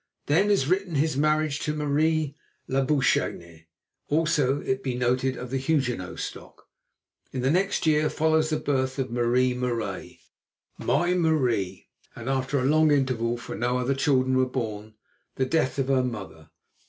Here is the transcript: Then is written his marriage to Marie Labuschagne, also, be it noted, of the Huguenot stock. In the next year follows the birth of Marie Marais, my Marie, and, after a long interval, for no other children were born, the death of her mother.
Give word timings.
Then 0.25 0.49
is 0.49 0.65
written 0.67 0.95
his 0.95 1.15
marriage 1.15 1.59
to 1.59 1.75
Marie 1.75 2.35
Labuschagne, 2.67 3.67
also, 4.07 4.59
be 4.77 4.95
it 4.95 4.97
noted, 4.97 5.37
of 5.37 5.51
the 5.51 5.59
Huguenot 5.59 6.17
stock. 6.17 6.65
In 7.31 7.41
the 7.41 7.51
next 7.51 7.85
year 7.85 8.09
follows 8.09 8.49
the 8.49 8.57
birth 8.57 8.97
of 8.97 9.11
Marie 9.11 9.53
Marais, 9.53 10.19
my 10.79 11.13
Marie, 11.13 11.87
and, 12.15 12.29
after 12.29 12.57
a 12.57 12.65
long 12.65 12.89
interval, 12.89 13.37
for 13.37 13.53
no 13.53 13.77
other 13.77 13.93
children 13.93 14.35
were 14.35 14.47
born, 14.47 14.95
the 15.35 15.45
death 15.45 15.77
of 15.77 15.87
her 15.89 16.03
mother. 16.03 16.49